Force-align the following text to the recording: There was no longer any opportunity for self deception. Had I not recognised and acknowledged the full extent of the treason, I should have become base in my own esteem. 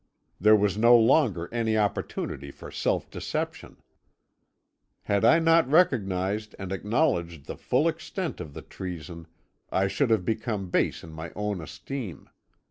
There 0.39 0.55
was 0.55 0.79
no 0.79 0.97
longer 0.97 1.47
any 1.53 1.77
opportunity 1.77 2.49
for 2.49 2.71
self 2.71 3.07
deception. 3.11 3.77
Had 5.03 5.23
I 5.23 5.37
not 5.37 5.69
recognised 5.69 6.55
and 6.57 6.71
acknowledged 6.71 7.45
the 7.45 7.55
full 7.55 7.87
extent 7.87 8.39
of 8.41 8.55
the 8.55 8.63
treason, 8.63 9.27
I 9.69 9.87
should 9.87 10.09
have 10.09 10.25
become 10.25 10.71
base 10.71 11.03
in 11.03 11.11
my 11.11 11.31
own 11.35 11.61
esteem. 11.61 12.29